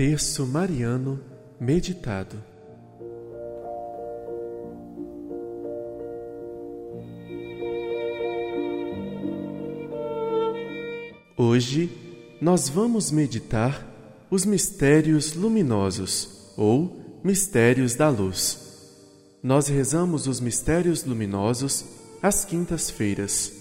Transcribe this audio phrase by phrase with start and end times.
[0.00, 1.20] Terço Mariano
[1.60, 2.42] Meditado
[11.36, 11.90] Hoje
[12.40, 13.86] nós vamos meditar
[14.30, 18.58] os mistérios luminosos ou mistérios da luz.
[19.42, 21.84] Nós rezamos os mistérios luminosos
[22.22, 23.59] às quintas-feiras.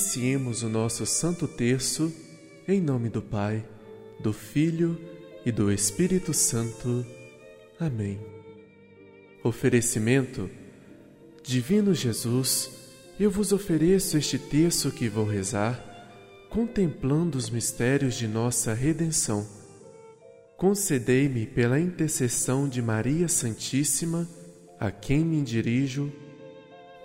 [0.00, 2.10] Iniciemos o nosso Santo Terço
[2.66, 3.62] em nome do Pai,
[4.18, 4.98] do Filho
[5.44, 7.04] e do Espírito Santo.
[7.78, 8.18] Amém.
[9.44, 10.48] Oferecimento
[11.42, 12.70] Divino Jesus,
[13.20, 15.78] eu vos ofereço este terço que vou rezar,
[16.48, 19.46] contemplando os mistérios de nossa redenção.
[20.56, 24.26] Concedei-me pela intercessão de Maria Santíssima,
[24.78, 26.10] a quem me dirijo,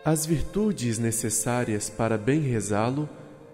[0.05, 3.09] as virtudes necessárias para bem rezá-lo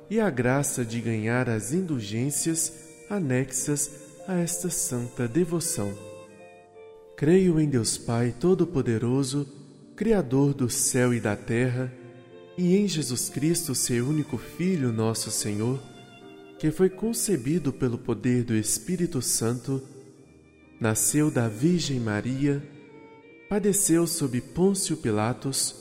[0.10, 2.74] e a graça de ganhar as indulgências
[3.10, 3.90] anexas
[4.28, 5.98] a esta santa devoção.
[7.16, 9.48] Creio em Deus Pai Todo-Poderoso,
[9.96, 11.90] Criador do céu e da terra,
[12.58, 15.80] e em Jesus Cristo, seu único Filho, nosso Senhor,
[16.60, 19.82] que foi concebido pelo poder do Espírito Santo,
[20.82, 22.62] nasceu da Virgem Maria,
[23.48, 25.81] padeceu sob Pôncio Pilatos,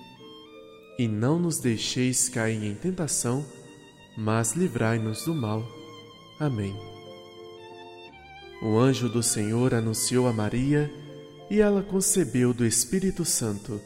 [0.97, 3.45] e não nos deixeis cair em tentação,
[4.17, 5.65] mas livrai-nos do mal.
[6.39, 6.75] Amém.
[8.61, 10.91] O anjo do Senhor anunciou a Maria
[11.49, 13.81] e ela concebeu do Espírito Santo.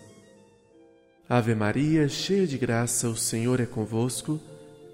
[1.27, 4.39] Ave Maria, cheia de graça, o Senhor é convosco.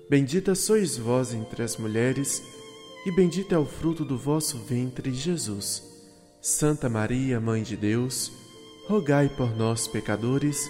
[0.10, 2.42] Bendita sois vós entre as mulheres,
[3.06, 5.84] e bendito é o fruto do vosso ventre, Jesus.
[6.42, 8.32] Santa Maria, Mãe de Deus,
[8.88, 10.70] rogai por nós, pecadores,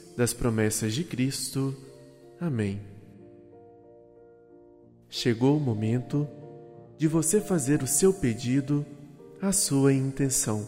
[0.21, 1.75] das promessas de Cristo.
[2.39, 2.79] Amém.
[5.09, 6.27] Chegou o momento
[6.95, 8.85] de você fazer o seu pedido,
[9.41, 10.63] a sua intenção.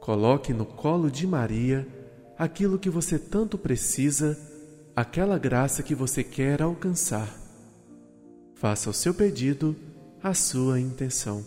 [0.00, 1.86] Coloque no colo de Maria
[2.38, 4.38] aquilo que você tanto precisa,
[4.96, 7.28] aquela graça que você quer alcançar.
[8.54, 9.76] Faça o seu pedido,
[10.22, 11.44] a sua intenção.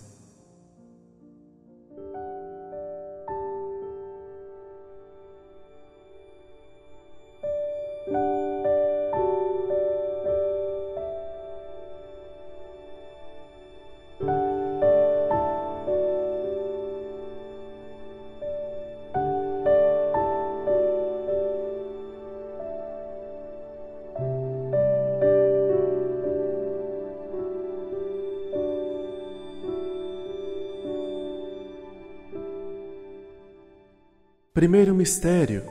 [34.59, 35.63] Primeiro mistério.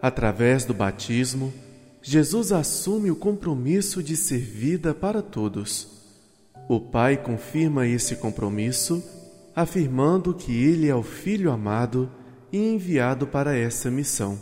[0.00, 1.52] Através do batismo,
[2.00, 5.88] Jesus assume o compromisso de ser vida para todos.
[6.70, 9.04] O Pai confirma esse compromisso,
[9.54, 12.10] afirmando que Ele é o Filho amado
[12.50, 14.38] e enviado para essa missão.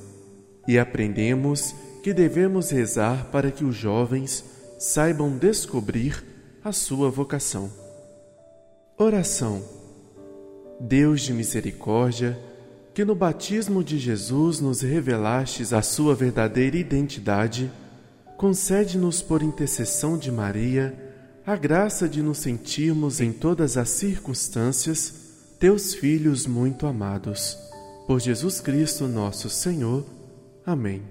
[0.69, 1.75] E aprendemos
[2.05, 4.45] que devemos rezar para que os jovens
[4.79, 6.23] saibam descobrir
[6.63, 7.69] a sua vocação.
[8.97, 9.61] Oração.
[10.79, 12.39] Deus de misericórdia,
[13.01, 17.73] que no batismo de Jesus nos revelastes a sua verdadeira identidade,
[18.37, 20.95] concede-nos por intercessão de Maria
[21.47, 25.15] a graça de nos sentirmos em todas as circunstâncias
[25.59, 27.57] teus filhos muito amados.
[28.07, 30.05] Por Jesus Cristo, nosso Senhor.
[30.67, 31.03] Amém.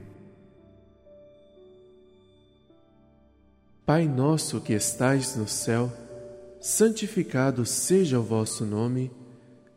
[3.83, 5.91] Pai nosso que estais no céu,
[6.61, 9.11] santificado seja o vosso nome,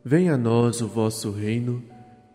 [0.05, 1.91] venha a nós o vosso reino,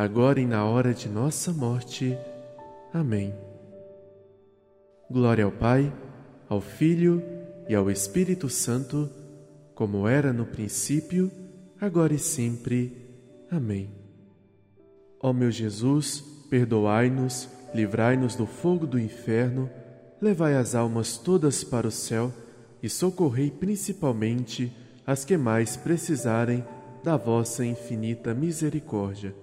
[0.00, 2.16] agora e na hora de nossa morte.
[2.90, 3.34] Amém.
[5.10, 5.92] Glória ao Pai,
[6.48, 7.22] ao Filho
[7.68, 9.10] e ao Espírito Santo,
[9.74, 11.30] como era no princípio,
[11.78, 13.14] agora e sempre.
[13.50, 13.90] Amém.
[15.20, 19.68] Ó meu Jesus, perdoai-nos, livrai-nos do fogo do inferno,
[20.18, 22.32] levai as almas todas para o céu
[22.82, 24.72] e socorrei principalmente
[25.06, 26.64] as que mais precisarem
[27.04, 29.34] da vossa infinita misericórdia.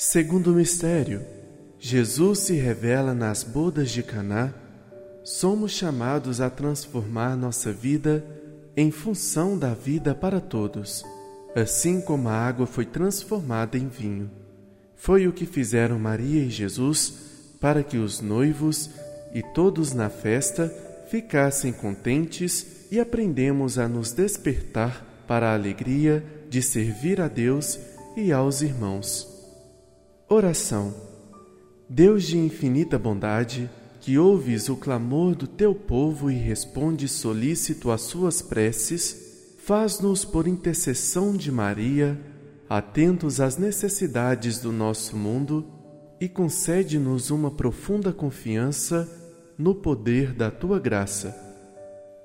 [0.00, 1.26] Segundo mistério,
[1.76, 4.54] Jesus se revela nas bodas de Caná.
[5.24, 8.24] Somos chamados a transformar nossa vida
[8.76, 11.04] em função da vida para todos,
[11.52, 14.30] assim como a água foi transformada em vinho.
[14.94, 17.14] Foi o que fizeram Maria e Jesus
[17.60, 18.90] para que os noivos
[19.34, 20.72] e todos na festa
[21.10, 27.80] ficassem contentes e aprendemos a nos despertar para a alegria de servir a Deus
[28.16, 29.37] e aos irmãos.
[30.30, 30.94] Oração.
[31.88, 38.02] Deus de infinita bondade, que ouves o clamor do teu povo e respondes solícito às
[38.02, 42.20] suas preces, faz-nos por intercessão de Maria,
[42.68, 45.66] atentos às necessidades do nosso mundo
[46.20, 49.08] e concede-nos uma profunda confiança
[49.56, 51.34] no poder da tua graça.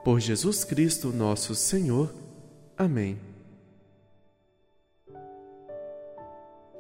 [0.04, 2.14] Por Jesus Cristo, nosso Senhor.
[2.78, 3.33] Amém.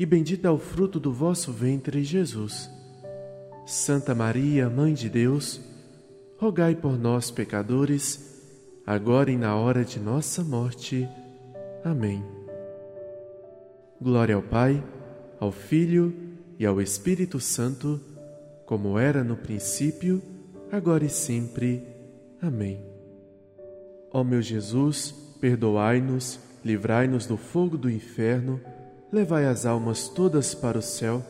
[0.00, 2.70] e bendito é o fruto do vosso ventre, Jesus.
[3.66, 5.60] Santa Maria, Mãe de Deus,
[6.38, 8.42] rogai por nós, pecadores,
[8.86, 11.06] agora e na hora de nossa morte.
[11.84, 12.24] Amém.
[14.00, 14.82] Glória ao Pai,
[15.38, 16.14] ao Filho
[16.58, 18.00] e ao Espírito Santo,
[18.64, 20.22] como era no princípio,
[20.72, 21.86] agora e sempre.
[22.40, 22.82] Amém.
[24.10, 28.58] Ó meu Jesus, perdoai-nos, livrai-nos do fogo do inferno,
[29.12, 31.22] levai as almas todas para o céu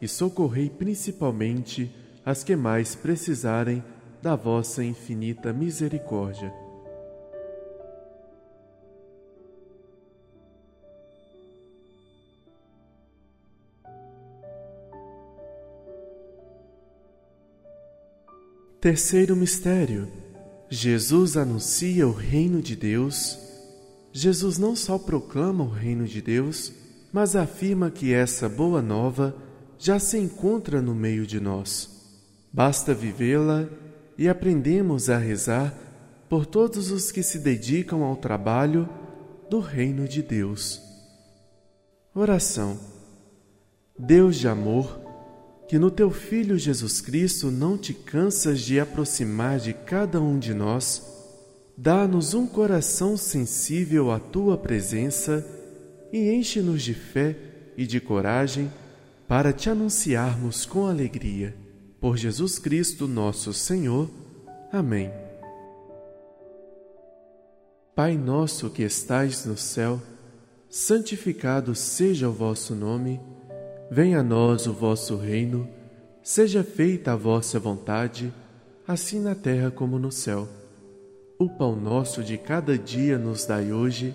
[0.00, 3.82] e socorrei principalmente as que mais precisarem
[4.22, 6.52] da vossa infinita misericórdia.
[18.80, 20.08] Terceiro mistério:
[20.70, 23.38] Jesus anuncia o reino de Deus.
[24.12, 26.72] Jesus não só proclama o reino de Deus,
[27.12, 29.34] mas afirma que essa boa nova
[29.78, 31.88] já se encontra no meio de nós.
[32.52, 33.68] Basta vivê-la
[34.16, 35.74] e aprendemos a rezar
[36.28, 38.88] por todos os que se dedicam ao trabalho
[39.48, 40.82] do reino de Deus.
[42.14, 42.78] Oração.
[43.98, 45.00] Deus de amor,
[45.68, 50.52] que no teu Filho Jesus Cristo não te cansas de aproximar de cada um de
[50.52, 51.02] nós,
[51.76, 55.46] dá-nos um coração sensível à tua presença
[56.12, 57.36] e enche-nos de fé
[57.76, 58.70] e de coragem
[59.26, 61.54] para te anunciarmos com alegria.
[62.00, 64.08] Por Jesus Cristo, nosso Senhor.
[64.72, 65.10] Amém.
[67.94, 70.00] Pai nosso que estais no céu,
[70.70, 73.20] santificado seja o vosso nome.
[73.90, 75.68] Venha a nós o vosso reino,
[76.22, 78.32] seja feita a vossa vontade,
[78.86, 80.48] assim na terra como no céu.
[81.38, 84.14] O pão nosso de cada dia nos dai hoje,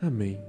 [0.00, 0.40] Amém.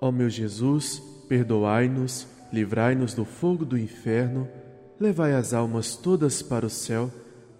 [0.00, 4.48] Ó meu Jesus, perdoai-nos, livrai-nos do fogo do inferno
[5.00, 7.10] levai as almas todas para o céu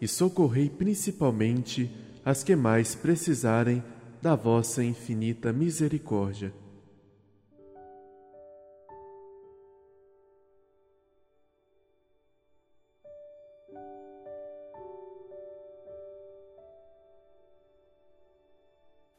[0.00, 1.90] e socorrei principalmente
[2.24, 3.82] as que mais precisarem
[4.20, 6.52] da vossa infinita misericórdia.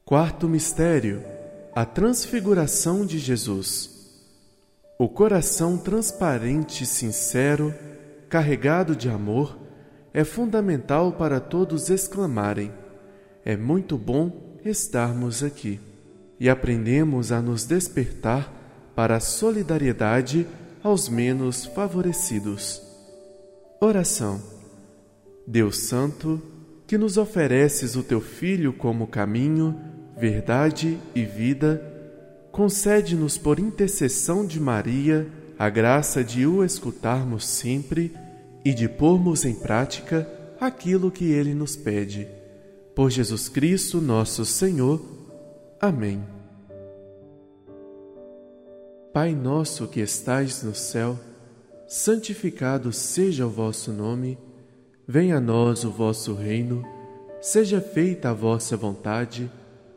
[0.03, 1.23] Quarto mistério:
[1.75, 3.97] a transfiguração de Jesus.
[4.97, 7.73] O coração transparente e sincero
[8.29, 9.57] carregado de amor,
[10.13, 12.71] é fundamental para todos exclamarem:
[13.43, 15.79] É muito bom estarmos aqui.
[16.39, 18.53] E aprendemos a nos despertar
[18.95, 20.47] para a solidariedade
[20.81, 22.81] aos menos favorecidos.
[23.81, 24.41] Oração.
[25.45, 26.41] Deus Santo,
[26.87, 29.77] que nos ofereces o teu Filho como caminho,
[30.19, 31.81] verdade e vida,
[32.51, 35.27] concede-nos por intercessão de Maria
[35.57, 38.13] a graça de o escutarmos sempre
[38.65, 40.29] e de pormos em prática
[40.59, 42.27] aquilo que ele nos pede.
[42.93, 45.01] Por Jesus Cristo, nosso Senhor.
[45.79, 46.21] Amém.
[49.13, 51.17] Pai nosso que estais no céu,
[51.87, 54.37] santificado seja o vosso nome,
[55.07, 56.85] venha a nós o vosso reino,
[57.41, 59.49] seja feita a vossa vontade,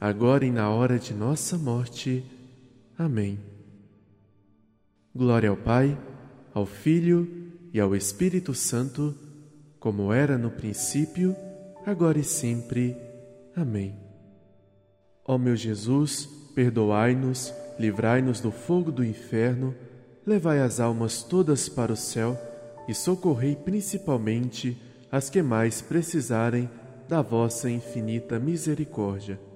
[0.00, 2.24] agora e na hora de nossa morte.
[2.96, 3.38] Amém.
[5.14, 5.98] Glória ao Pai,
[6.54, 7.28] ao Filho
[7.72, 9.14] e ao Espírito Santo,
[9.80, 11.34] como era no princípio,
[11.84, 12.96] agora e sempre.
[13.56, 13.96] Amém.
[15.24, 19.74] Ó meu Jesus, perdoai-nos, livrai-nos do fogo do inferno,
[20.24, 22.38] levai as almas todas para o céu
[22.88, 24.80] e socorrei principalmente
[25.10, 26.70] as que mais precisarem
[27.08, 29.47] da vossa infinita misericórdia.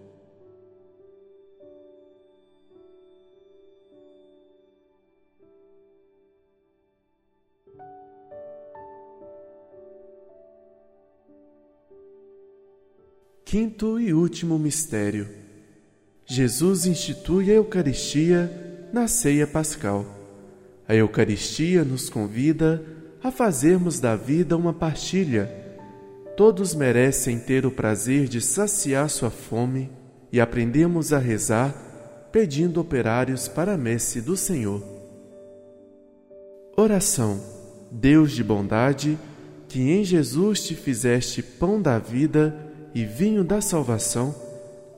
[13.52, 15.28] Quinto e último mistério.
[16.24, 18.50] Jesus institui a Eucaristia
[18.90, 20.06] na ceia pascal.
[20.88, 22.82] A Eucaristia nos convida
[23.22, 25.54] a fazermos da vida uma partilha.
[26.34, 29.90] Todos merecem ter o prazer de saciar sua fome
[30.32, 34.82] e aprendemos a rezar pedindo operários para a messe do Senhor.
[36.74, 37.38] Oração.
[37.90, 39.18] Deus de bondade,
[39.68, 44.34] que em Jesus te fizeste pão da vida, e vinho da salvação,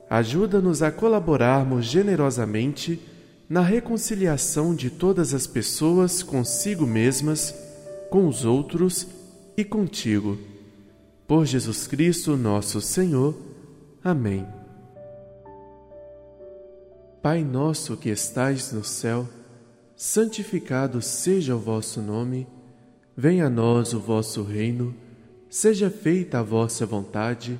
[0.09, 3.01] ajuda-nos a colaborarmos generosamente
[3.49, 7.53] na reconciliação de todas as pessoas consigo mesmas,
[8.09, 9.07] com os outros
[9.55, 10.37] e contigo.
[11.27, 13.35] Por Jesus Cristo, nosso Senhor.
[14.03, 14.45] Amém.
[17.21, 19.27] Pai nosso que estais no céu,
[19.95, 22.47] santificado seja o vosso nome,
[23.17, 24.93] venha a nós o vosso reino,
[25.49, 27.59] seja feita a vossa vontade,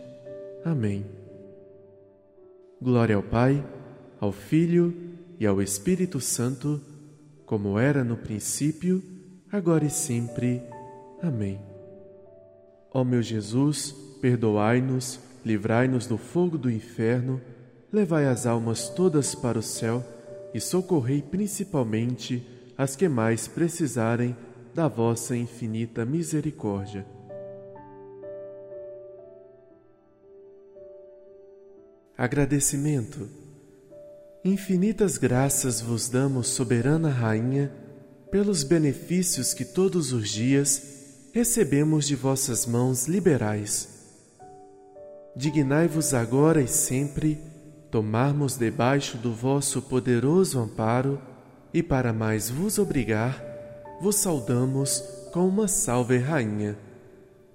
[0.63, 1.05] Amém.
[2.81, 3.63] Glória ao Pai,
[4.19, 4.93] ao Filho
[5.39, 6.81] e ao Espírito Santo,
[7.45, 9.03] como era no princípio,
[9.51, 10.61] agora e sempre.
[11.21, 11.59] Amém.
[12.93, 17.41] Ó meu Jesus, perdoai-nos livrai-nos do fogo do inferno,
[17.91, 20.03] levai as almas todas para o céu
[20.53, 22.45] e socorrei principalmente
[22.77, 24.35] as que mais precisarem
[24.73, 27.05] da vossa infinita misericórdia.
[32.21, 33.27] Agradecimento.
[34.45, 37.71] Infinitas graças vos damos, soberana Rainha,
[38.29, 44.01] pelos benefícios que todos os dias recebemos de vossas mãos liberais
[45.35, 47.39] dignai-vos agora e sempre
[47.89, 51.21] tomarmos debaixo do vosso poderoso amparo,
[51.73, 53.41] e para mais vos obrigar,
[54.01, 54.99] vos saudamos
[55.31, 56.77] com uma salve rainha.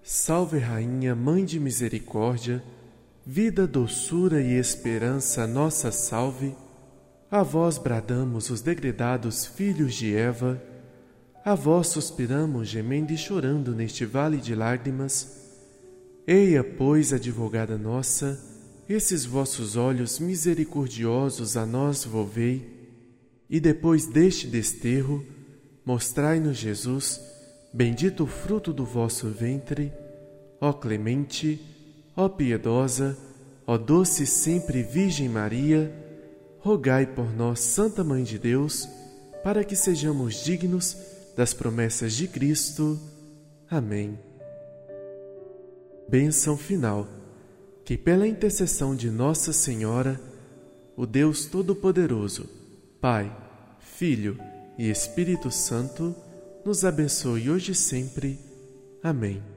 [0.03, 2.63] Salve rainha, mãe de misericórdia,
[3.29, 6.55] vida, doçura e esperança, nossa salve.
[7.29, 10.63] A vós bradamos os degredados filhos de Eva,
[11.45, 15.45] a vós suspiramos gemendo e chorando neste vale de lágrimas,
[16.25, 18.41] Eia, pois, advogada nossa,
[18.89, 22.65] esses vossos olhos misericordiosos a nós volvei,
[23.51, 25.25] e depois deste desterro,
[25.85, 27.21] mostrai-nos Jesus,
[27.73, 29.93] bendito o fruto do vosso ventre,
[30.61, 31.76] ó clemente,
[32.17, 33.17] ó piedosa,
[33.67, 35.93] ó doce sempre Virgem Maria,
[36.59, 38.89] rogai por nós, Santa Mãe de Deus,
[39.45, 40.97] para que sejamos dignos
[41.37, 42.99] das promessas de Cristo.
[43.71, 44.19] Amém.
[46.09, 47.07] Bênção final.
[47.85, 50.21] Que pela intercessão de Nossa Senhora,
[50.97, 52.49] o Deus Todo-Poderoso,
[53.01, 53.31] Pai,
[53.79, 54.39] Filho
[54.77, 56.15] e Espírito Santo,
[56.65, 58.41] nos abençoe hoje e sempre.
[59.03, 59.56] Amém.